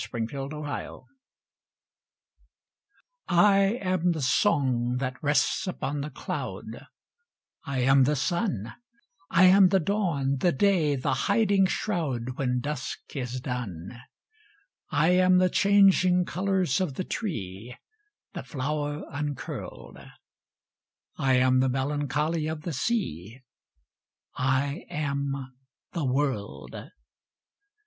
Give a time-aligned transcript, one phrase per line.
[0.01, 1.03] I AM THE WORLD
[3.27, 6.87] I am the song, that rests upon the cloud;
[7.65, 8.73] I am the sun:
[9.29, 13.95] I am the dawn, the day, the hiding shroud, When dusk is done.
[14.89, 17.77] I am the changing colours of the tree;
[18.33, 19.99] The flower uncurled:
[21.17, 23.41] I am the melancholy of the sea;
[24.35, 25.53] I am
[25.91, 26.73] the world.